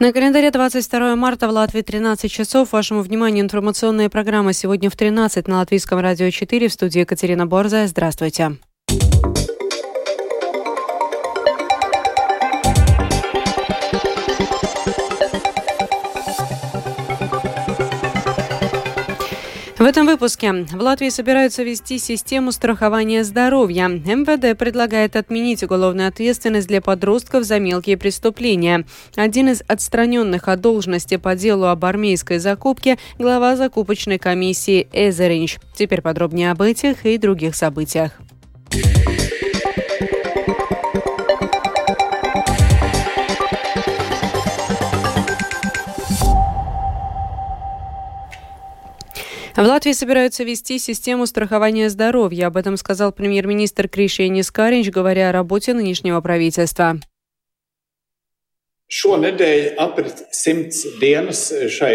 На 0.00 0.12
календаре 0.12 0.52
22 0.52 1.16
марта 1.16 1.48
в 1.48 1.50
Латвии 1.50 1.82
13 1.82 2.30
часов. 2.30 2.70
Вашему 2.70 3.02
вниманию 3.02 3.44
информационная 3.44 4.08
программа 4.08 4.52
сегодня 4.52 4.90
в 4.90 4.96
13 4.96 5.48
на 5.48 5.56
Латвийском 5.56 5.98
радио 5.98 6.30
4 6.30 6.68
в 6.68 6.72
студии 6.72 7.00
Екатерина 7.00 7.48
Борзая. 7.48 7.88
Здравствуйте. 7.88 8.58
В 8.86 9.37
этом 19.88 20.06
выпуске 20.06 20.52
в 20.52 20.80
Латвии 20.82 21.08
собираются 21.08 21.62
ввести 21.62 21.98
систему 21.98 22.52
страхования 22.52 23.24
здоровья. 23.24 23.88
МВД 23.88 24.56
предлагает 24.56 25.16
отменить 25.16 25.62
уголовную 25.62 26.08
ответственность 26.08 26.68
для 26.68 26.82
подростков 26.82 27.44
за 27.44 27.58
мелкие 27.58 27.96
преступления. 27.96 28.84
Один 29.16 29.48
из 29.48 29.62
отстраненных 29.66 30.48
от 30.48 30.60
должности 30.60 31.16
по 31.16 31.34
делу 31.34 31.66
об 31.66 31.86
армейской 31.86 32.38
закупке– 32.38 32.98
глава 33.18 33.56
закупочной 33.56 34.18
комиссии 34.18 34.88
Эзеринч. 34.92 35.56
Теперь 35.74 36.02
подробнее 36.02 36.50
об 36.50 36.60
этих 36.60 37.06
и 37.06 37.16
других 37.16 37.56
событиях. 37.56 38.12
В 49.58 49.60
Латвии 49.60 49.90
собираются 49.90 50.44
ввести 50.44 50.78
систему 50.78 51.26
страхования 51.26 51.90
здоровья. 51.90 52.46
Об 52.46 52.56
этом 52.56 52.76
сказал 52.76 53.10
премьер-министр 53.10 53.88
Кришьянис 53.88 54.52
Каринч, 54.52 54.90
говоря 54.90 55.30
о 55.30 55.32
работе 55.32 55.74
нынешнего 55.74 56.20
правительства. 56.20 57.00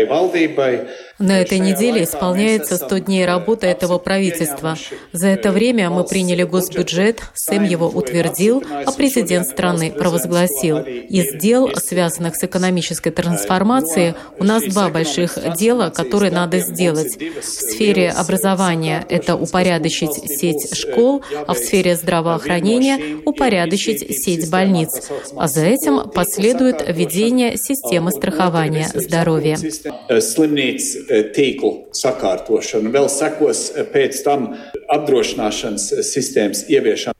Valdībai. 0.05 0.87
На 1.19 1.41
этой 1.41 1.59
неделе 1.59 2.03
исполняется 2.03 2.77
100 2.77 2.97
дней 2.99 3.25
работы 3.25 3.67
этого 3.67 3.97
правительства. 3.97 4.77
За 5.11 5.27
это 5.27 5.51
время 5.51 5.89
мы 5.89 6.03
приняли 6.03 6.43
госбюджет, 6.43 7.21
Сэм 7.33 7.63
его 7.63 7.87
утвердил, 7.87 8.63
а 8.85 8.91
президент 8.91 9.47
страны 9.47 9.91
провозгласил. 9.91 10.79
Из 10.79 11.39
дел, 11.41 11.71
связанных 11.75 12.35
с 12.35 12.43
экономической 12.43 13.11
трансформацией, 13.11 14.15
у 14.37 14.43
нас 14.43 14.63
два 14.63 14.89
больших 14.89 15.37
дела, 15.57 15.91
которые 15.91 16.31
надо 16.31 16.59
сделать. 16.59 17.17
В 17.17 17.43
сфере 17.43 18.09
образования 18.09 19.05
это 19.09 19.35
упорядочить 19.35 20.13
сеть 20.29 20.75
школ, 20.75 21.23
а 21.47 21.53
в 21.53 21.57
сфере 21.57 21.95
здравоохранения 21.95 23.21
упорядочить 23.25 24.23
сеть 24.23 24.49
больниц. 24.49 25.09
А 25.37 25.47
за 25.47 25.65
этим 25.65 26.09
последует 26.09 26.82
введение 26.82 27.56
системы 27.56 28.10
страхования 28.10 28.88
здоровья 28.94 29.56
tīklu 31.34 31.72
sakārtošanu. 31.92 32.92
Vēl 32.94 33.08
sekos 33.12 33.68
pēc 33.92 34.22
tam 34.24 34.50
apdrošināšanas 34.88 35.90
sistēmas 36.12 36.66
ieviešana. 36.68 37.11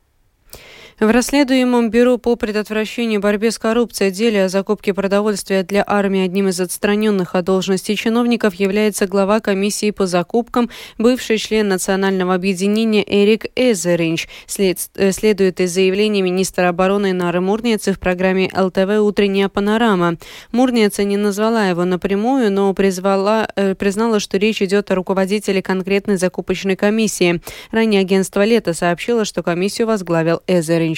В 1.04 1.12
расследуемом 1.12 1.90
Бюро 1.90 2.18
по 2.18 2.38
предотвращению 2.38 3.20
борьбе 3.20 3.52
с 3.52 3.60
коррупцией 3.60 4.10
деле 4.10 4.46
о 4.46 4.48
закупке 4.48 4.94
продовольствия 4.94 5.64
для 5.64 5.84
армии 5.86 6.24
одним 6.24 6.48
из 6.48 6.62
отстраненных 6.62 7.36
от 7.36 7.44
должности 7.44 7.94
чиновников 7.96 8.56
является 8.56 9.06
глава 9.06 9.42
комиссии 9.42 9.92
по 9.92 10.08
закупкам, 10.08 10.70
бывший 10.98 11.40
член 11.40 11.68
национального 11.68 12.34
объединения 12.34 13.04
Эрик 13.06 13.48
Эзеринч, 13.58 14.30
след, 14.48 14.78
э, 14.96 15.12
следует 15.12 15.60
из 15.60 15.74
заявления 15.74 16.22
министра 16.22 16.70
обороны 16.70 17.12
Нары 17.12 17.42
Мурницы 17.42 17.92
в 17.92 18.00
программе 18.00 18.50
ЛТВ 18.56 19.02
«Утренняя 19.02 19.50
панорама». 19.50 20.16
Мурница 20.54 21.04
не 21.04 21.18
назвала 21.18 21.68
его 21.68 21.84
напрямую, 21.84 22.50
но 22.50 22.74
призвала, 22.74 23.50
э, 23.58 23.76
признала, 23.76 24.22
что 24.22 24.38
речь 24.38 24.62
идет 24.62 24.90
о 24.90 24.96
руководителе 24.96 25.62
конкретной 25.62 26.16
закупочной 26.16 26.78
комиссии. 26.78 27.42
Ранее 27.72 28.00
агентство 28.00 28.46
«Лето» 28.46 28.74
сообщило, 28.74 29.26
что 29.26 29.44
комиссию 29.44 29.88
возглавил 29.88 30.40
Эзеринч. 30.48 30.93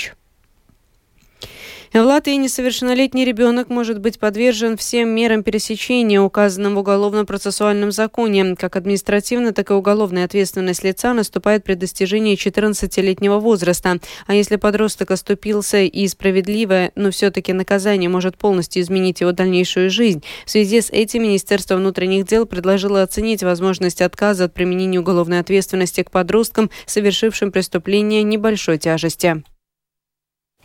В 1.96 1.98
Латвии 1.98 2.34
несовершеннолетний 2.34 3.24
ребенок 3.24 3.70
может 3.70 4.00
быть 4.02 4.20
подвержен 4.20 4.76
всем 4.76 5.08
мерам 5.08 5.44
пересечения, 5.44 6.20
указанным 6.20 6.76
в 6.76 6.80
Уголовно-процессуальном 6.80 7.94
законе. 7.94 8.58
Как 8.58 8.76
административная, 8.76 9.54
так 9.54 9.72
и 9.72 9.74
уголовная 9.74 10.26
ответственность 10.26 10.84
лица 10.84 11.14
наступает 11.14 11.64
при 11.64 11.76
достижении 11.76 12.36
14-летнего 12.36 13.40
возраста. 13.40 14.00
А 14.28 14.34
если 14.34 14.58
подросток 14.58 15.12
оступился 15.12 15.84
и 15.84 16.06
справедливое, 16.10 16.92
но 16.96 17.12
все-таки 17.12 17.54
наказание 17.54 18.10
может 18.10 18.38
полностью 18.38 18.82
изменить 18.82 19.22
его 19.22 19.32
дальнейшую 19.32 19.90
жизнь, 19.90 20.22
в 20.46 20.52
связи 20.52 20.82
с 20.82 20.90
этим 20.90 21.24
Министерство 21.24 21.78
внутренних 21.78 22.26
дел 22.26 22.46
предложило 22.46 23.04
оценить 23.04 23.42
возможность 23.42 24.02
отказа 24.02 24.44
от 24.44 24.54
применения 24.54 25.00
уголовной 25.00 25.40
ответственности 25.40 26.04
к 26.04 26.12
подросткам, 26.12 26.70
совершившим 26.86 27.54
преступление 27.54 28.22
небольшой 28.24 28.80
тяжести. 28.80 29.46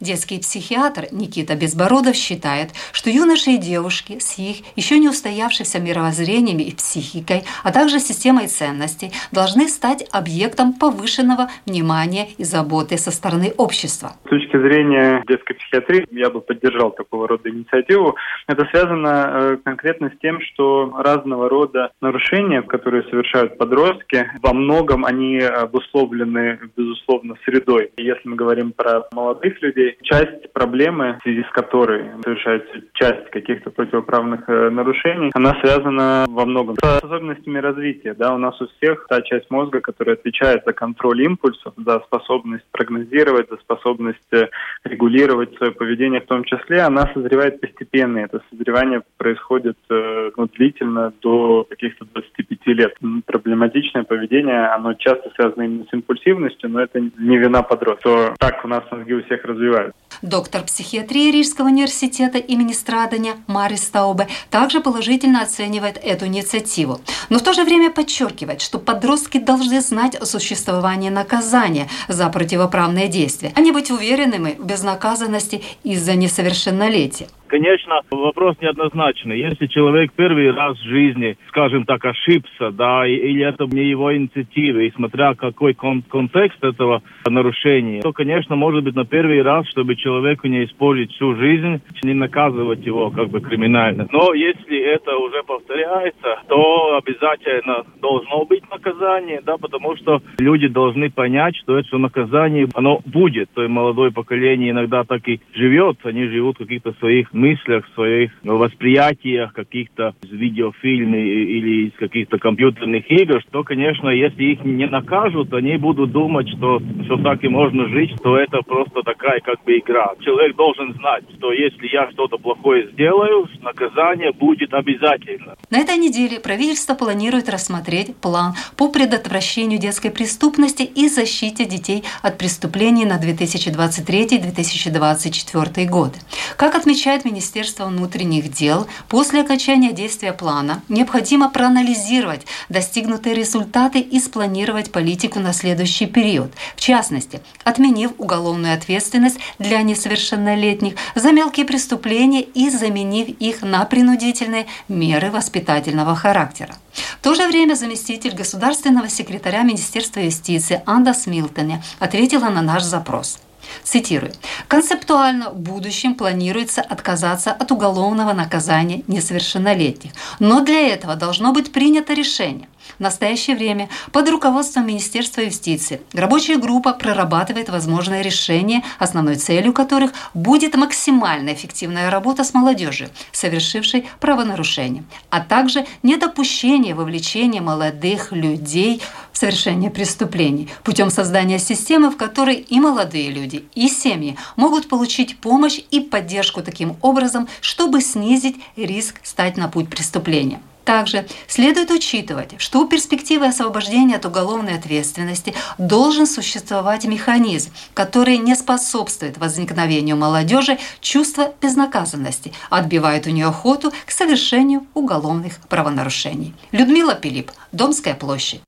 Детский 0.01 0.39
психиатр 0.39 1.09
Никита 1.13 1.55
Безбородов 1.55 2.15
считает, 2.15 2.71
что 2.91 3.11
юноши 3.11 3.51
и 3.51 3.59
девушки 3.59 4.19
с 4.19 4.39
их 4.39 4.57
еще 4.75 4.99
не 4.99 5.11
устоявшимся 5.11 5.79
мировоззрением 5.79 6.59
и 6.59 6.75
психикой, 6.75 7.43
а 7.65 7.71
также 7.71 8.01
системой 8.01 8.47
ценностей 8.47 9.13
должны 9.31 9.69
стать 9.69 10.09
объектом 10.11 10.73
повышенного 10.73 11.49
внимания 11.67 12.29
и 12.39 12.45
заботы 12.45 12.97
со 12.97 13.11
стороны 13.11 13.53
общества. 13.59 14.13
С 14.25 14.31
точки 14.31 14.57
зрения 14.57 15.23
детской 15.29 15.53
психиатрии 15.53 16.07
я 16.13 16.31
бы 16.31 16.41
поддержал 16.41 16.93
такого 16.93 17.29
рода 17.29 17.51
инициативу. 17.51 18.17
Это 18.47 18.65
связано 18.71 19.09
э, 19.09 19.57
конкретно 19.63 20.11
с 20.17 20.19
тем, 20.23 20.41
что 20.41 20.95
разного 20.97 21.51
рода 21.51 21.91
нарушения, 22.01 22.63
которые 22.63 23.03
совершают 23.11 23.59
подростки, 23.59 24.31
во 24.41 24.55
многом 24.55 25.05
они 25.05 25.41
обусловлены, 25.41 26.59
безусловно, 26.75 27.35
средой. 27.45 27.91
Если 27.99 28.27
мы 28.27 28.37
говорим 28.37 28.73
про 28.73 29.05
молодых 29.13 29.61
людей, 29.61 29.90
часть 30.03 30.53
проблемы, 30.53 31.19
в 31.21 31.23
связи 31.23 31.43
с 31.43 31.53
которой 31.53 32.11
совершается 32.25 32.81
часть 32.95 33.31
каких-то 33.31 33.71
противоправных 33.71 34.49
э, 34.49 34.71
нарушений, 34.71 35.31
она 35.35 35.55
связана 35.61 36.27
во 36.29 36.45
многом 36.45 36.77
с 36.77 37.03
особенностями 37.03 37.59
развития. 37.59 38.15
Да, 38.15 38.35
у 38.35 38.39
нас 38.39 38.61
у 38.61 38.67
всех 38.69 39.07
та 39.09 39.23
часть 39.23 39.51
мозга, 39.51 39.81
которая 39.81 40.17
отвечает 40.17 40.63
за 40.67 40.73
контроль 40.73 41.23
импульсов, 41.23 41.75
за 41.77 42.01
способность 42.01 42.65
прогнозировать, 42.73 43.49
за 43.51 43.57
способность 43.57 44.33
э, 44.33 44.49
регулировать 44.85 45.57
свое 45.57 45.73
поведение 45.73 46.21
в 46.21 46.27
том 46.27 46.45
числе, 46.45 46.81
она 46.83 47.11
созревает 47.15 47.61
постепенно. 47.61 48.19
Это 48.19 48.43
созревание 48.51 49.03
происходит 49.17 49.77
э, 49.91 50.31
ну, 50.37 50.47
длительно 50.47 51.13
до 51.23 51.65
каких-то 51.69 52.05
25 52.05 52.50
лет. 52.67 52.95
Проблематичное 53.27 54.05
поведение, 54.05 54.67
оно 54.67 54.95
часто 54.95 55.31
связано 55.35 55.63
именно 55.63 55.85
с 55.89 55.93
импульсивностью, 55.93 56.71
но 56.71 56.81
это 56.81 57.01
не 57.01 57.39
вина 57.39 57.63
подростка. 57.63 58.35
Так 58.39 58.65
у 58.65 58.69
нас 58.69 58.85
мозги 58.91 59.15
у 59.15 59.23
всех 59.23 59.45
развиваются 59.45 59.61
развивают. 59.61 59.95
Доктор 60.23 60.63
психиатрии 60.63 61.31
Рижского 61.31 61.67
университета 61.67 62.39
имени 62.39 62.73
Страдания 62.73 63.35
Марис 63.47 63.89
Таубе 63.89 64.27
также 64.51 64.81
положительно 64.81 65.43
оценивает 65.43 65.99
эту 66.03 66.27
инициативу, 66.27 67.01
но 67.31 67.39
в 67.39 67.43
то 67.43 67.53
же 67.53 67.65
время 67.65 67.91
подчеркивает, 67.91 68.61
что 68.61 68.79
подростки 68.79 69.39
должны 69.39 69.81
знать 69.81 70.17
о 70.17 70.27
существовании 70.27 71.11
наказания 71.11 71.89
за 72.09 72.29
противоправные 72.29 73.09
действия, 73.09 73.53
а 73.55 73.61
не 73.61 73.73
быть 73.73 73.91
уверенными 73.91 74.57
в 74.59 74.67
безнаказанности 74.67 75.63
из-за 75.85 76.15
несовершеннолетия. 76.17 77.29
Конечно, 77.51 78.03
вопрос 78.13 78.57
неоднозначный. 78.61 79.41
Если 79.41 79.67
человек 79.67 80.13
первый 80.15 80.53
раз 80.53 80.79
в 80.79 80.85
жизни, 80.85 81.37
скажем 81.49 81.85
так, 81.85 82.05
ошибся, 82.05 82.71
да, 82.71 83.05
или 83.05 83.45
это 83.45 83.65
не 83.65 83.91
его 83.91 84.17
инициатива, 84.17 84.79
и 84.79 84.93
смотря 84.93 85.35
какой 85.35 85.75
кон- 85.75 86.03
контекст 86.03 86.63
этого 86.63 87.03
нарушения, 87.29 88.03
то, 88.03 88.13
конечно, 88.13 88.55
может 88.55 88.85
быть 88.85 88.95
на 88.95 89.05
первый 89.05 89.43
раз, 89.43 89.67
чтобы 89.69 89.97
человеку 89.97 90.47
не 90.47 90.65
использовать 90.65 91.11
всю 91.13 91.35
жизнь, 91.35 91.81
не 92.05 92.15
наказывать 92.15 92.87
его 92.87 93.11
как 93.11 93.31
бы 93.31 93.41
криминально. 93.41 94.07
Но 94.13 94.33
если 94.33 94.79
это 94.79 95.17
уже 95.17 95.43
повторяется, 95.43 96.43
то 96.49 97.01
обязательно 97.03 97.83
должно 98.01 98.45
быть 98.45 98.63
наказание, 98.71 99.41
да, 99.45 99.57
потому 99.57 99.97
что 99.97 100.23
люди 100.39 100.69
должны 100.69 101.11
понять, 101.11 101.57
что 101.57 101.77
это 101.77 101.99
наказание, 101.99 102.69
оно 102.75 103.01
будет. 103.05 103.51
То 103.55 103.63
есть 103.63 103.73
молодое 103.73 104.13
поколение 104.13 104.71
иногда 104.71 105.03
так 105.03 105.27
и 105.27 105.41
живет, 105.53 105.99
они 106.05 106.27
живут 106.29 106.57
в 106.57 106.59
каких-то 106.61 106.93
своих 107.01 107.33
мыслях, 107.41 107.87
своих 107.95 108.31
восприятиях 108.43 109.53
каких-то 109.53 110.15
из 110.23 110.31
видеофильмов 110.31 111.15
или 111.15 111.89
из 111.89 111.93
каких-то 111.95 112.39
компьютерных 112.39 113.11
игр, 113.11 113.41
что, 113.49 113.65
конечно, 113.65 114.09
если 114.09 114.45
их 114.45 114.65
не 114.65 114.87
накажут, 114.87 115.53
они 115.55 115.77
будут 115.77 116.13
думать, 116.13 116.49
что, 116.49 116.81
что 117.05 117.17
так 117.23 117.43
и 117.43 117.49
можно 117.49 117.89
жить, 117.89 118.13
что 118.17 118.37
это 118.37 118.61
просто 118.63 119.03
такая 119.03 119.20
такая 119.31 119.41
как 119.41 119.65
бы 119.65 119.79
игра. 119.79 120.13
Человек 120.21 120.55
должен 120.57 120.93
знать, 120.95 121.25
что 121.37 121.53
если 121.53 121.87
я 121.89 122.09
что-то 122.13 122.39
плохое 122.39 122.89
сделаю, 122.93 123.49
наказание 123.63 124.33
будет 124.33 124.73
обязательно. 124.75 125.57
На 125.71 125.79
этой 125.79 125.97
неделе 125.97 126.39
правительство 126.41 126.95
планирует 126.95 127.49
рассмотреть 127.49 128.17
план 128.17 128.55
по 128.77 128.89
предотвращению 128.89 129.79
детской 129.79 130.11
преступности 130.11 130.83
и 130.83 131.09
защите 131.09 131.65
детей 131.65 132.03
от 132.23 132.39
преступлений 132.39 133.05
на 133.05 133.21
2023-2024 133.21 135.87
годы. 135.87 136.19
Как 136.57 136.75
отмечает 136.75 137.25
Министерство 137.25 137.85
внутренних 137.87 138.51
дел, 138.51 138.89
после 139.09 139.43
окончания 139.43 139.93
действия 139.93 140.33
плана 140.33 140.83
необходимо 140.89 141.51
проанализировать 141.51 142.47
достигнутые 142.69 143.35
результаты 143.35 144.01
и 144.01 144.19
спланировать 144.19 144.91
политику 144.93 145.39
на 145.39 145.53
следующий 145.53 146.07
период. 146.07 146.51
В 146.77 146.81
частности, 146.81 147.41
отменив 147.65 148.13
уголовную 148.19 148.75
ответственность 148.75 149.20
для 149.59 149.83
несовершеннолетних 149.83 150.95
за 151.15 151.33
мелкие 151.33 151.67
преступления 151.67 152.43
и 152.43 152.71
заменив 152.71 153.29
их 153.29 153.63
на 153.63 153.85
принудительные 153.85 154.67
меры 154.89 155.31
воспитательного 155.31 156.17
характера. 156.17 156.75
В 157.21 157.23
то 157.23 157.35
же 157.35 157.47
время 157.47 157.75
заместитель 157.75 158.35
государственного 158.35 159.09
секретаря 159.09 159.63
Министерства 159.63 160.21
юстиции 160.21 160.83
Анда 160.87 161.15
Смилтоне 161.15 161.83
ответила 161.99 162.49
на 162.49 162.63
наш 162.63 162.83
запрос. 162.83 163.39
Цитирую. 163.85 164.33
«Концептуально 164.69 165.51
в 165.51 165.59
будущем 165.59 166.15
планируется 166.15 166.81
отказаться 166.81 167.53
от 167.53 167.71
уголовного 167.71 168.33
наказания 168.33 169.03
несовершеннолетних, 169.07 170.13
но 170.39 170.61
для 170.61 170.89
этого 170.89 171.15
должно 171.15 171.53
быть 171.53 171.73
принято 171.73 172.15
решение– 172.15 172.69
в 172.99 173.01
настоящее 173.03 173.57
время 173.57 173.89
под 174.13 174.29
руководством 174.29 174.87
Министерства 174.87 175.43
юстиции 175.43 176.01
рабочая 176.13 176.57
группа 176.57 176.93
прорабатывает 176.93 177.69
возможное 177.69 178.23
решение, 178.23 178.83
основной 178.99 179.37
целью 179.37 179.73
которых 179.73 180.13
будет 180.35 180.75
максимально 180.75 181.53
эффективная 181.53 182.11
работа 182.11 182.45
с 182.45 182.55
молодежью, 182.55 183.11
совершившей 183.33 184.09
правонарушение, 184.21 185.05
а 185.31 185.41
также 185.41 185.87
недопущение 186.03 186.95
вовлечения 186.95 187.61
молодых 187.61 188.33
людей 188.33 189.03
в 189.33 189.39
совершение 189.39 189.91
преступлений 189.91 190.69
путем 190.83 191.11
создания 191.11 191.59
системы, 191.59 192.11
в 192.11 192.17
которой 192.17 192.57
и 192.57 192.81
молодые 192.81 193.31
люди, 193.31 193.65
и 193.75 193.89
семьи 193.89 194.37
могут 194.57 194.89
получить 194.89 195.39
помощь 195.39 195.81
и 195.91 196.01
поддержку 196.01 196.63
таким 196.63 196.97
образом, 197.01 197.49
чтобы 197.61 198.01
снизить 198.01 198.57
риск 198.77 199.17
стать 199.23 199.57
на 199.57 199.69
путь 199.69 199.89
преступления. 199.89 200.61
Также 200.85 201.27
следует 201.47 201.91
учитывать, 201.91 202.55
что 202.59 202.81
у 202.81 202.89
перспективы 202.89 203.47
освобождения 203.47 204.17
от 204.17 204.25
уголовной 204.25 204.77
ответственности 204.77 205.55
должен 205.79 206.27
существовать 206.27 207.05
механизм, 207.05 207.71
который 207.95 208.39
не 208.39 208.55
способствует 208.55 209.39
возникновению 209.39 210.17
молодежи 210.17 210.79
чувства 211.01 211.53
безнаказанности, 211.61 212.53
отбивает 212.71 213.27
у 213.27 213.31
нее 213.31 213.47
охоту 213.47 213.93
к 214.07 214.11
совершению 214.11 214.87
уголовных 214.95 215.61
правонарушений. 215.69 216.55
Людмила 216.73 217.15
Пилип, 217.15 217.51
Домская 217.73 218.15
площадь. 218.15 218.63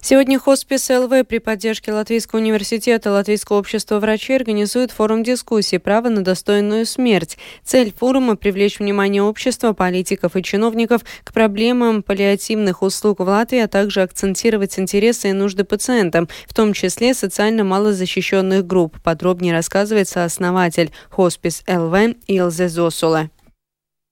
Сегодня 0.00 0.38
хоспис 0.38 0.88
ЛВ 0.90 1.26
при 1.26 1.38
поддержке 1.38 1.92
Латвийского 1.92 2.38
университета 2.38 3.10
Латвийского 3.10 3.58
общества 3.58 3.98
врачей 3.98 4.36
организует 4.36 4.92
форум 4.92 5.24
дискуссии 5.24 5.76
«Право 5.76 6.08
на 6.08 6.22
достойную 6.22 6.86
смерть». 6.86 7.36
Цель 7.64 7.92
форума– 7.92 8.36
привлечь 8.36 8.78
внимание 8.78 9.22
общества, 9.22 9.72
политиков 9.72 10.36
и 10.36 10.42
чиновников 10.42 11.02
к 11.24 11.32
проблемам 11.32 12.04
паллиативных 12.04 12.82
услуг 12.82 13.18
в 13.18 13.24
Латвии, 13.24 13.58
а 13.58 13.68
также 13.68 14.02
акцентировать 14.02 14.78
интересы 14.78 15.30
и 15.30 15.32
нужды 15.32 15.64
пациентам, 15.64 16.28
в 16.46 16.54
том 16.54 16.72
числе 16.74 17.12
социально 17.12 17.64
малозащищенных 17.64 18.64
групп. 18.64 19.02
Подробнее 19.02 19.52
рассказывает 19.52 20.08
сооснователь 20.08 20.92
хоспис 21.10 21.64
ЛВ 21.66 22.14
Илзе 22.28 22.68
Зосула. 22.68 23.30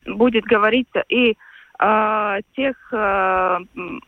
Будет 0.05 0.45
говориться 0.45 1.03
и 1.09 1.37
о 1.79 2.39
тех 2.55 2.77
э, 2.93 3.59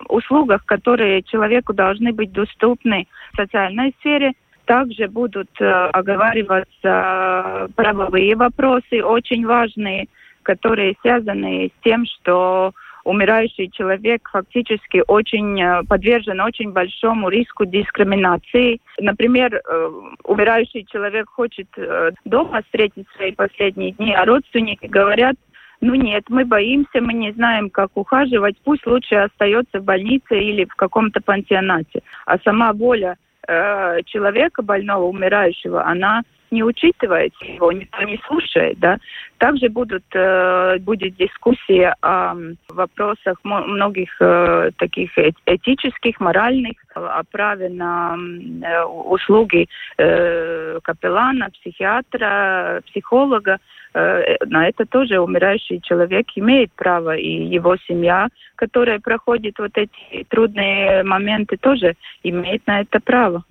услугах, 0.08 0.64
которые 0.64 1.22
человеку 1.22 1.72
должны 1.72 2.12
быть 2.12 2.32
доступны 2.32 3.06
в 3.32 3.36
социальной 3.36 3.94
сфере. 4.00 4.32
Также 4.64 5.08
будут 5.08 5.50
э, 5.60 5.64
оговариваться 5.64 7.68
правовые 7.74 8.36
вопросы, 8.36 9.02
очень 9.02 9.46
важные, 9.46 10.08
которые 10.42 10.94
связаны 11.02 11.68
с 11.68 11.84
тем, 11.84 12.04
что 12.06 12.72
умирающий 13.08 13.70
человек 13.70 14.28
фактически 14.30 15.02
очень 15.06 15.60
э, 15.60 15.82
подвержен 15.88 16.40
очень 16.40 16.72
большому 16.72 17.30
риску 17.30 17.64
дискриминации. 17.64 18.80
Например, 19.00 19.54
э, 19.54 19.90
умирающий 20.24 20.84
человек 20.84 21.28
хочет 21.30 21.68
э, 21.76 22.10
дома 22.26 22.62
встретить 22.62 23.06
свои 23.16 23.32
последние 23.32 23.92
дни, 23.92 24.12
а 24.12 24.26
родственники 24.26 24.86
говорят, 24.86 25.36
ну 25.80 25.94
нет, 25.94 26.24
мы 26.28 26.44
боимся, 26.44 27.00
мы 27.00 27.12
не 27.12 27.32
знаем, 27.32 27.70
как 27.70 27.90
ухаживать. 27.94 28.56
Пусть 28.64 28.86
лучше 28.86 29.14
остается 29.14 29.80
в 29.80 29.84
больнице 29.84 30.38
или 30.38 30.64
в 30.64 30.74
каком-то 30.74 31.20
пансионате. 31.20 32.02
А 32.26 32.38
сама 32.40 32.72
воля 32.72 33.16
э, 33.46 34.02
человека 34.06 34.62
больного, 34.62 35.04
умирающего, 35.04 35.86
она 35.86 36.22
не 36.50 36.62
учитывает 36.62 37.32
его, 37.42 37.72
никто 37.72 38.02
не 38.02 38.20
слушает, 38.26 38.78
да. 38.78 38.98
Также 39.38 39.68
будут, 39.68 40.04
э, 40.14 40.78
будет 40.80 41.16
дискуссия 41.16 41.94
о 42.02 42.34
вопросах 42.68 43.38
многих 43.44 44.10
э, 44.20 44.70
таких 44.78 45.10
этических, 45.46 46.20
моральных, 46.20 46.72
о 46.94 47.22
праве 47.30 47.68
на 47.68 48.16
э, 48.16 48.82
услуги 48.84 49.68
э, 49.96 50.78
капеллана, 50.82 51.50
психиатра, 51.50 52.82
психолога. 52.86 53.58
Э, 53.94 54.36
на 54.46 54.68
это 54.68 54.84
тоже 54.86 55.20
умирающий 55.20 55.80
человек 55.80 56.26
имеет 56.34 56.72
право, 56.72 57.16
и 57.16 57.44
его 57.44 57.76
семья, 57.86 58.28
которая 58.56 58.98
проходит 58.98 59.58
вот 59.58 59.72
эти 59.74 60.24
трудные 60.28 61.02
моменты, 61.04 61.56
тоже 61.56 61.94
имеет 62.22 62.66
на 62.66 62.80
это 62.80 63.00
право. 63.00 63.44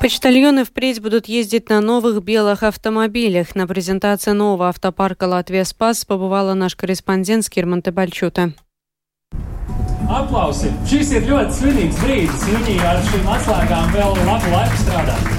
Почтальоны 0.00 0.64
впредь 0.64 1.00
будут 1.00 1.26
ездить 1.26 1.68
на 1.68 1.80
новых 1.80 2.22
белых 2.22 2.62
автомобилях. 2.62 3.54
На 3.54 3.66
презентации 3.66 4.32
нового 4.32 4.68
автопарка 4.68 5.24
«Латвия 5.24 5.64
Спас» 5.64 6.04
побывала 6.04 6.54
наш 6.54 6.76
корреспондент 6.76 7.44
Скирманте 7.44 7.90
Бальчута. 7.90 8.52
Aplausi! 10.06 10.70
Šis 10.86 11.10
ir 11.16 11.24
ļoti 11.26 11.56
svinīgs 11.56 11.98
brīdis. 12.04 12.44
Jūnijā 12.52 12.92
ar 12.92 13.02
šīm 13.08 13.26
atslēgām 13.26 13.90
vēl 13.96 14.14
labu 14.28 14.52
laiku 14.54 14.84
strādāt. 14.84 15.35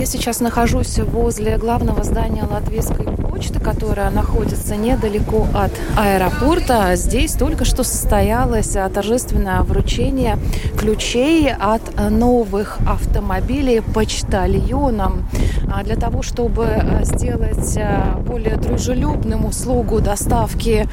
Я 0.00 0.06
сейчас 0.06 0.40
нахожусь 0.40 0.98
возле 0.98 1.58
главного 1.58 2.02
здания 2.04 2.42
Латвийской 2.50 3.04
почты, 3.04 3.60
которая 3.60 4.10
находится 4.10 4.74
недалеко 4.74 5.46
от 5.52 5.72
аэропорта. 5.94 6.96
Здесь 6.96 7.34
только 7.34 7.66
что 7.66 7.84
состоялось 7.84 8.74
торжественное 8.94 9.60
вручение 9.60 10.38
ключей 10.78 11.52
от 11.52 11.82
новых 12.10 12.78
автомобилей 12.88 13.82
почтальонам. 13.82 15.28
А 15.72 15.84
для 15.84 15.96
того, 15.96 16.22
чтобы 16.22 16.66
сделать 17.02 17.78
более 18.26 18.56
дружелюбным 18.56 19.44
услугу 19.44 20.00
доставки 20.00 20.88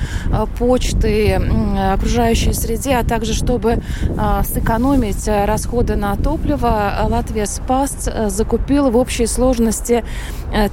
почты 0.60 1.42
окружающей 1.94 2.52
среде, 2.52 2.98
а 2.98 3.06
также 3.06 3.34
чтобы 3.34 3.82
сэкономить 4.44 5.28
расходы 5.28 5.96
на 5.96 6.16
топливо, 6.18 6.92
Латвия 7.10 7.46
Спас 7.46 8.10
закупила 8.28 8.92
общей 8.98 9.28
сложности 9.28 10.04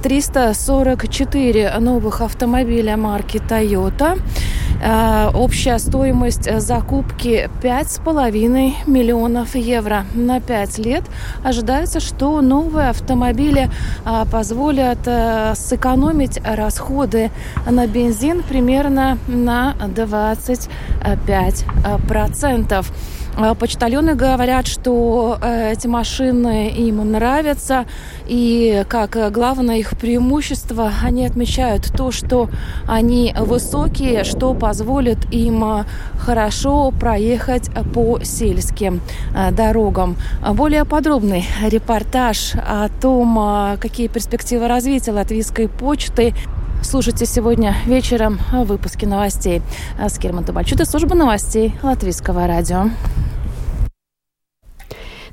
344 0.01 1.61
э, 1.61 1.79
новых 1.79 2.21
автомобиля 2.21 2.97
марки 2.97 3.37
Toyota. 3.37 4.19
Э, 4.81 5.29
общая 5.33 5.79
стоимость 5.79 6.49
закупки 6.59 7.49
5,5 7.61 8.87
миллионов 8.87 9.55
евро 9.55 10.05
на 10.13 10.39
5 10.39 10.77
лет. 10.79 11.03
Ожидается, 11.43 11.99
что 11.99 12.41
новые 12.41 12.89
автомобили 12.89 13.69
э, 14.05 14.25
позволят 14.31 14.99
сэкономить 15.57 16.39
расходы 16.43 17.31
на 17.69 17.87
бензин 17.87 18.43
примерно 18.43 19.17
на 19.27 19.75
25 19.95 21.65
процентов. 22.07 22.91
А, 23.37 23.53
почтальоны 23.53 24.15
говорят, 24.15 24.65
что 24.65 25.37
э, 25.41 25.73
эти 25.73 25.87
машины 25.87 26.69
им 26.69 27.11
нравятся, 27.11 27.85
и 28.27 28.85
как 28.87 29.31
главное 29.33 29.77
их 29.77 29.97
преимущество, 29.97 30.91
они 31.03 31.25
отмечают 31.25 31.91
то, 31.97 32.11
что 32.11 32.49
они 32.87 33.35
высокие, 33.37 34.23
что 34.23 34.53
позволит 34.53 35.17
им 35.33 35.63
э, 35.65 35.83
хорошо 36.17 36.91
проехать 36.91 37.69
по 37.93 38.21
сельским 38.23 39.01
э, 39.35 39.51
дорогам. 39.51 40.15
Более 40.53 40.85
подробный 40.85 41.45
репортаж 41.61 42.53
о 42.55 42.87
том, 43.01 43.77
какие 43.81 44.07
перспективы 44.07 44.69
развития 44.69 45.11
латвийской 45.11 45.67
почты 45.67 46.33
слушайте 46.81 47.25
сегодня 47.25 47.75
вечером 47.85 48.39
выпуски 48.51 49.05
новостей. 49.05 49.61
С 49.99 50.17
Керман 50.17 50.43
Табачута, 50.43 50.85
служба 50.85 51.15
новостей 51.15 51.75
Латвийского 51.83 52.47
радио. 52.47 52.89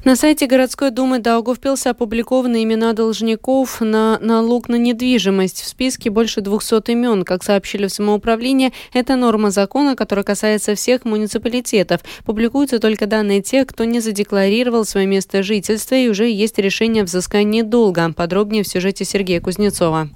На 0.05 0.17
сайте 0.17 0.49
городской 0.49 0.91
думы 0.91 1.21
Даугавпилса 1.21 1.91
опубликованы 1.91 2.65
имена 2.65 2.93
должников 2.93 3.81
на 3.81 4.19
налог 4.19 4.69
на 4.69 4.75
недвижимость. 4.75 5.63
В 5.63 5.69
списке 5.69 6.11
больше 6.11 6.41
200 6.41 6.91
имен. 6.91 7.23
Как 7.23 7.45
сообщили 7.45 7.87
в 7.87 7.93
самоуправлении, 7.93 8.73
это 8.93 9.15
норма 9.15 9.53
закона, 9.53 9.95
которая 9.95 10.25
касается 10.25 10.75
всех 10.75 11.05
муниципалитетов. 11.05 12.01
Публикуются 12.25 12.81
только 12.81 13.07
данные 13.07 13.43
тех, 13.43 13.69
кто 13.69 13.85
не 13.85 14.01
задекларировал 14.01 14.85
свое 14.85 15.07
место 15.07 15.45
жительства 15.45 15.95
и 15.95 16.09
уже 16.09 16.29
есть 16.29 16.59
решение 16.59 17.05
о 17.05 17.07
взыскании 17.07 17.63
долга. 17.63 18.13
Подробнее 18.13 18.65
в 18.65 18.69
сюжете 18.69 19.05
Сергея 19.05 19.41
Кузнецова. 19.41 20.09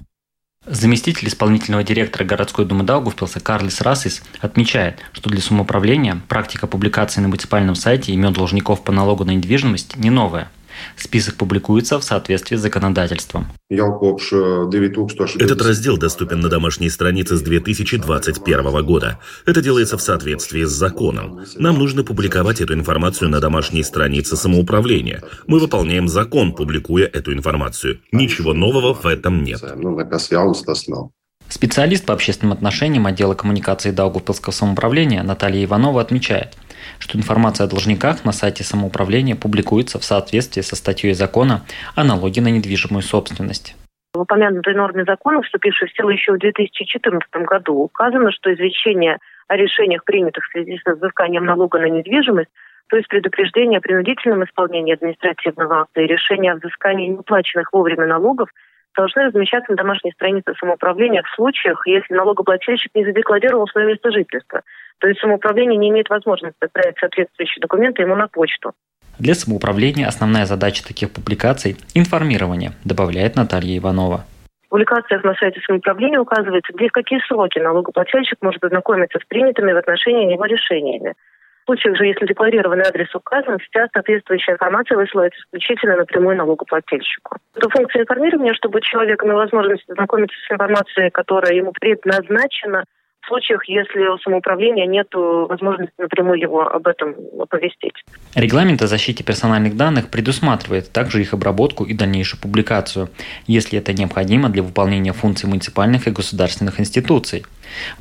Заместитель 0.69 1.29
исполнительного 1.29 1.81
директора 1.81 2.25
городской 2.25 2.65
думы 2.65 2.83
Даугавпилса 2.83 3.39
Карлис 3.39 3.79
Расис 3.79 4.21
отмечает, 4.41 4.99
что 5.13 5.29
для 5.29 5.39
самоуправления 5.39 6.21
практика 6.27 6.67
публикации 6.67 7.21
на 7.21 7.29
муниципальном 7.29 7.73
сайте 7.73 8.11
имен 8.11 8.33
должников 8.33 8.83
по 8.83 8.91
налогу 8.91 9.23
на 9.23 9.31
недвижимость 9.31 9.95
не 9.95 10.09
новая. 10.09 10.51
Список 10.95 11.35
публикуется 11.35 11.99
в 11.99 12.03
соответствии 12.03 12.55
с 12.55 12.61
законодательством. 12.61 13.47
Этот 13.69 15.61
раздел 15.61 15.97
доступен 15.97 16.39
на 16.39 16.49
домашней 16.49 16.89
странице 16.89 17.37
с 17.37 17.41
2021 17.41 18.85
года. 18.85 19.19
Это 19.45 19.61
делается 19.61 19.97
в 19.97 20.01
соответствии 20.01 20.63
с 20.63 20.71
законом. 20.71 21.41
Нам 21.55 21.77
нужно 21.77 22.03
публиковать 22.03 22.61
эту 22.61 22.73
информацию 22.73 23.29
на 23.29 23.39
домашней 23.39 23.83
странице 23.83 24.35
самоуправления. 24.35 25.23
Мы 25.47 25.59
выполняем 25.59 26.07
закон, 26.07 26.53
публикуя 26.53 27.05
эту 27.05 27.33
информацию. 27.33 27.99
Ничего 28.11 28.53
нового 28.53 28.93
в 28.93 29.05
этом 29.05 29.43
нет. 29.43 29.61
Специалист 31.49 32.05
по 32.05 32.13
общественным 32.13 32.53
отношениям 32.53 33.05
отдела 33.05 33.33
коммуникации 33.33 33.91
Даугавпилского 33.91 34.51
самоуправления 34.51 35.23
Наталья 35.23 35.63
Иванова 35.63 36.01
отмечает– 36.01 36.57
что 36.99 37.17
информация 37.17 37.65
о 37.65 37.69
должниках 37.69 38.25
на 38.25 38.31
сайте 38.31 38.63
самоуправления 38.63 39.35
публикуется 39.35 39.99
в 39.99 40.03
соответствии 40.03 40.61
со 40.61 40.75
статьей 40.75 41.13
закона 41.13 41.63
о 41.95 42.03
налоге 42.03 42.41
на 42.41 42.49
недвижимую 42.49 43.01
собственность. 43.01 43.75
В 44.13 44.21
упомянутой 44.21 44.73
норме 44.73 45.03
закона, 45.05 45.41
вступившей 45.41 45.89
в 45.89 45.93
силу 45.93 46.09
еще 46.09 46.33
в 46.33 46.39
2014 46.39 47.29
году, 47.45 47.75
указано, 47.75 48.31
что 48.31 48.53
извещение 48.53 49.17
о 49.47 49.57
решениях, 49.57 50.03
принятых 50.03 50.43
в 50.45 50.51
связи 50.51 50.79
с 50.83 50.91
взысканием 50.91 51.45
налога 51.45 51.79
на 51.79 51.89
недвижимость, 51.89 52.49
то 52.89 52.95
есть 52.95 53.07
предупреждение 53.09 53.79
о 53.79 53.81
принудительном 53.81 54.43
исполнении 54.43 54.93
административного 54.93 55.81
акта 55.81 56.01
и 56.01 56.07
решение 56.07 56.53
о 56.53 56.55
взыскании 56.55 57.09
неуплаченных 57.09 57.71
вовремя 57.73 58.07
налогов 58.07 58.49
должны 58.95 59.25
размещаться 59.25 59.71
на 59.71 59.77
домашней 59.77 60.11
странице 60.11 60.53
самоуправления 60.59 61.23
в 61.23 61.29
случаях, 61.35 61.85
если 61.85 62.13
налогоплательщик 62.13 62.93
не 62.95 63.05
задекларировал 63.05 63.67
свое 63.67 63.87
место 63.87 64.11
жительства. 64.11 64.61
То 64.99 65.07
есть 65.07 65.19
самоуправление 65.19 65.77
не 65.77 65.89
имеет 65.89 66.09
возможности 66.09 66.57
отправить 66.59 66.97
соответствующие 66.99 67.61
документы 67.61 68.01
ему 68.01 68.15
на 68.15 68.27
почту. 68.27 68.73
Для 69.19 69.33
самоуправления 69.33 70.07
основная 70.07 70.45
задача 70.45 70.85
таких 70.85 71.11
публикаций– 71.11 71.75
информирование, 71.95 72.71
добавляет 72.85 73.35
Наталья 73.35 73.77
Иванова. 73.77 74.25
В 74.67 74.69
публикациях 74.69 75.23
на 75.23 75.33
сайте 75.35 75.61
самоуправления 75.61 76.19
указывается, 76.19 76.73
где 76.73 76.89
в 76.89 76.91
какие 76.91 77.19
сроки 77.27 77.57
налогоплательщик 77.57 78.37
может 78.41 78.63
ознакомиться 78.63 79.17
с 79.19 79.27
принятыми 79.27 79.71
в 79.71 79.77
отношении 79.77 80.25
него 80.25 80.45
решениями. 80.45 81.13
Случаях 81.67 81.97
же, 81.97 82.05
если 82.05 82.25
декларированный 82.25 82.85
адрес 82.85 83.13
указан, 83.13 83.57
вся 83.59 83.87
соответствующая 83.91 84.53
информация 84.53 84.95
высылается 84.95 85.37
исключительно 85.41 85.97
напрямую 85.97 86.37
налогоплательщику. 86.37 87.35
Это 87.55 87.67
функция 87.69 88.03
информирования, 88.03 88.53
чтобы 88.53 88.79
человек 88.79 89.21
имел 89.21 89.35
возможность 89.35 89.83
ознакомиться 89.89 90.37
с 90.47 90.51
информацией, 90.53 91.09
которая 91.09 91.53
ему 91.55 91.73
предназначена 91.73 92.85
в 93.19 93.27
случаях, 93.27 93.67
если 93.67 93.99
у 94.07 94.17
самоуправления 94.19 94.85
нет 94.85 95.09
возможности 95.13 95.93
напрямую 95.97 96.39
его 96.39 96.61
об 96.61 96.87
этом 96.87 97.15
оповестить. 97.37 97.95
Регламент 98.33 98.81
о 98.81 98.87
защите 98.87 99.25
персональных 99.25 99.75
данных 99.75 100.09
предусматривает 100.09 100.93
также 100.93 101.19
их 101.19 101.33
обработку 101.33 101.83
и 101.83 101.93
дальнейшую 101.93 102.39
публикацию, 102.41 103.09
если 103.45 103.79
это 103.79 103.91
необходимо 103.91 104.47
для 104.47 104.63
выполнения 104.63 105.11
функций 105.11 105.49
муниципальных 105.49 106.07
и 106.07 106.11
государственных 106.11 106.79
институций. 106.79 107.43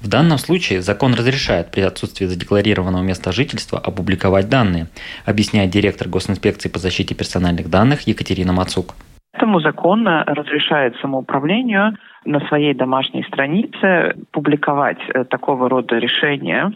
В 0.01 0.09
данном 0.09 0.39
случае 0.39 0.83
закон 0.83 1.15
разрешает 1.15 1.71
при 1.71 1.81
отсутствии 1.83 2.27
задекларированного 2.27 3.03
места 3.03 3.33
жительства 3.33 3.79
опубликовать 3.79 4.49
данные, 4.49 4.87
объясняет 5.25 5.71
директор 5.71 6.09
Госинспекции 6.09 6.69
по 6.69 6.79
защите 6.79 7.15
персональных 7.15 7.71
данных 7.71 8.03
Екатерина 8.07 8.53
Мацук. 8.53 8.95
Этому 9.33 9.61
закон 9.61 10.07
разрешает 10.07 10.97
самоуправлению 10.97 11.97
на 12.25 12.41
своей 12.49 12.75
домашней 12.75 13.23
странице 13.25 14.17
публиковать 14.33 14.99
э, 15.13 15.25
такого 15.25 15.69
рода 15.69 15.99
решения, 15.99 16.73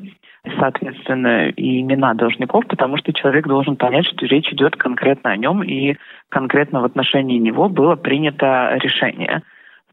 соответственно, 0.59 1.49
и 1.49 1.81
имена 1.81 2.15
должников, 2.15 2.67
потому 2.67 2.99
что 2.99 3.13
человек 3.13 3.47
должен 3.47 3.77
понять, 3.77 4.07
что 4.07 4.27
речь 4.27 4.53
идет 4.53 4.77
конкретно 4.77 5.31
о 5.31 5.37
нем, 5.37 5.63
и 5.63 5.97
конкретно 6.29 6.81
в 6.81 6.85
отношении 6.85 7.39
него 7.39 7.69
было 7.69 7.97
принято 7.97 8.79
решение. 8.81 9.43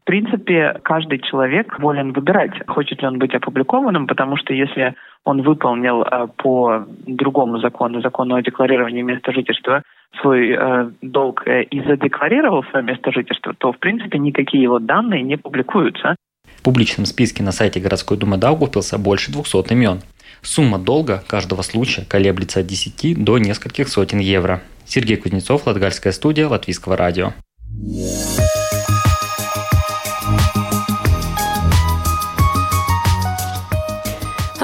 В 0.08 0.10
принципе, 0.10 0.80
каждый 0.84 1.18
человек 1.18 1.78
волен 1.78 2.14
выбирать, 2.14 2.66
хочет 2.66 3.02
ли 3.02 3.06
он 3.06 3.18
быть 3.18 3.34
опубликованным, 3.34 4.06
потому 4.06 4.38
что 4.38 4.54
если 4.54 4.94
он 5.24 5.42
выполнил 5.42 6.00
э, 6.00 6.28
по 6.38 6.86
другому 7.06 7.58
закону, 7.58 8.00
закону 8.00 8.34
о 8.34 8.40
декларировании 8.42 9.02
места 9.02 9.32
жительства, 9.32 9.82
свой 10.22 10.52
э, 10.52 10.90
долг 11.02 11.46
э, 11.46 11.64
и 11.64 11.82
задекларировал 11.82 12.64
свое 12.70 12.86
место 12.86 13.12
жительства, 13.12 13.52
то, 13.58 13.70
в 13.70 13.78
принципе, 13.78 14.18
никакие 14.18 14.62
его 14.62 14.78
данные 14.78 15.22
не 15.22 15.36
публикуются. 15.36 16.16
В 16.56 16.62
публичном 16.62 17.04
списке 17.04 17.42
на 17.42 17.52
сайте 17.52 17.78
городской 17.78 18.16
думы 18.16 18.38
Даугавпилса 18.38 18.96
больше 18.96 19.30
200 19.30 19.74
имен. 19.74 20.00
Сумма 20.40 20.78
долга 20.78 21.22
каждого 21.28 21.60
случая 21.60 22.06
колеблется 22.08 22.60
от 22.60 22.66
10 22.66 23.22
до 23.22 23.36
нескольких 23.36 23.88
сотен 23.88 24.20
евро. 24.20 24.62
Сергей 24.86 25.18
Кузнецов, 25.18 25.66
Латгальская 25.66 26.14
студия, 26.14 26.48
Латвийского 26.48 26.96
радио. 26.96 27.34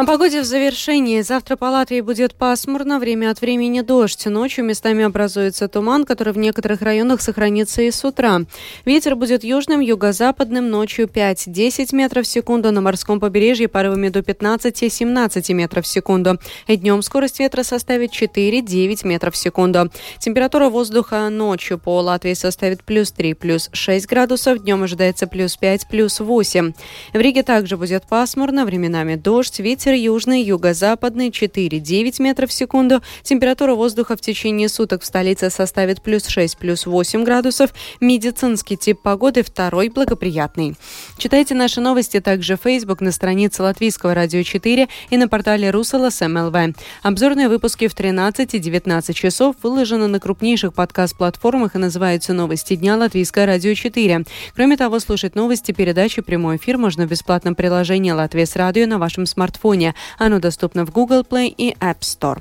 О 0.05 0.07
погоде 0.07 0.43
в 0.43 0.45
завершении. 0.45 1.23
Завтра 1.23 1.57
по 1.57 1.65
Латвии 1.65 2.03
будет 2.03 2.35
пасмурно, 2.35 2.99
время 2.99 3.31
от 3.31 3.41
времени 3.41 3.81
дождь. 3.81 4.27
Ночью 4.27 4.63
местами 4.63 5.03
образуется 5.03 5.67
туман, 5.67 6.05
который 6.05 6.35
в 6.35 6.37
некоторых 6.37 6.83
районах 6.83 7.23
сохранится 7.23 7.81
и 7.81 7.91
с 7.91 8.05
утра. 8.05 8.43
Ветер 8.85 9.17
будет 9.17 9.45
южным, 9.45 9.81
юго-западным, 9.81 10.69
ночью 10.69 11.07
5-10 11.07 11.97
метров 11.97 12.27
в 12.27 12.29
секунду, 12.29 12.71
на 12.71 12.83
морском 12.83 13.19
побережье 13.19 13.67
порывами 13.67 14.11
до 14.11 14.21
15-17 14.21 15.55
метров 15.55 15.87
в 15.87 15.89
секунду. 15.89 16.39
Днем 16.69 17.01
скорость 17.01 17.41
ветра 17.41 17.63
составит 17.63 18.11
4-9 18.11 19.07
метров 19.07 19.33
в 19.33 19.39
секунду. 19.39 19.91
Температура 20.19 20.69
воздуха 20.69 21.31
ночью 21.31 21.79
по 21.79 22.01
Латвии 22.01 22.35
составит 22.35 22.85
плюс 22.85 23.11
3, 23.11 23.33
плюс 23.33 23.71
6 23.73 24.07
градусов, 24.07 24.63
днем 24.63 24.83
ожидается 24.83 25.27
плюс 25.27 25.57
5, 25.57 25.89
плюс 25.89 26.21
8. 26.21 26.75
В 27.15 27.19
Риге 27.19 27.43
также 27.43 27.79
будет 27.79 28.07
пасмурно, 28.07 28.67
временами 28.67 29.15
дождь, 29.15 29.61
ветер 29.61 29.94
Ветер 29.95 30.13
южный, 30.13 30.43
юго-западный 30.43 31.29
4-9 31.29 32.21
метров 32.21 32.51
в 32.51 32.53
секунду. 32.53 33.01
Температура 33.23 33.75
воздуха 33.75 34.17
в 34.17 34.21
течение 34.21 34.69
суток 34.69 35.03
в 35.03 35.07
столице 35.07 35.51
составит 35.51 36.03
плюс 36.03 36.27
6, 36.27 36.59
плюс 36.59 36.87
8 36.87 37.23
градусов. 37.23 37.73
Медицинский 38.01 38.77
тип 38.77 39.01
погоды 39.03 39.45
второй 39.45 39.91
благоприятный. 39.91 40.75
Читайте 41.17 41.55
наши 41.55 41.81
новости 41.81 42.19
также 42.21 42.57
в 42.57 42.63
Facebook 42.63 43.01
на 43.01 43.13
странице 43.13 43.63
Латвийского 43.63 44.15
радио 44.15 44.43
4 44.43 44.89
и 45.11 45.17
на 45.17 45.29
портале 45.29 45.71
Русала 45.71 46.11
СМЛВ. 46.11 46.75
Обзорные 47.03 47.49
выпуски 47.49 47.87
в 47.87 47.95
13 47.95 48.55
и 48.55 48.59
19 48.59 49.17
часов 49.17 49.55
выложены 49.63 50.09
на 50.09 50.19
крупнейших 50.19 50.75
подкаст-платформах 50.75 51.77
и 51.77 51.79
называются 51.79 52.33
«Новости 52.33 52.75
дня 52.75 52.97
Латвийское 52.97 53.47
радио 53.47 53.71
4». 53.71 54.27
Кроме 54.57 54.77
того, 54.77 54.99
слушать 54.99 55.37
новости, 55.37 55.71
передачи, 55.71 56.21
прямой 56.21 56.57
эфир 56.57 56.79
можно 56.79 57.07
в 57.07 57.11
бесплатном 57.11 57.55
приложении 57.55 58.11
«Латвия 58.11 58.47
с 58.47 58.57
радио» 58.57 58.87
на 58.87 58.99
вашем 58.99 59.27
смартфоне 59.27 59.74
iPhone. 59.75 59.95
Оно 60.19 60.39
доступно 60.39 60.85
в 60.87 60.91
Google 60.91 61.23
Play 61.23 61.49
и 61.57 61.75
App 61.81 62.01
Store. 62.01 62.41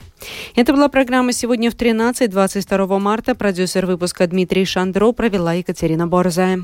Это 0.55 0.73
была 0.73 0.87
программа 0.89 1.33
«Сегодня 1.33 1.71
в 1.71 1.75
13, 1.75 2.29
22 2.29 2.99
марта». 2.99 3.35
Продюсер 3.35 3.85
выпуска 3.85 4.27
Дмитрий 4.27 4.65
Шандро 4.65 5.11
провела 5.11 5.53
Екатерина 5.53 6.07
Борзая. 6.07 6.63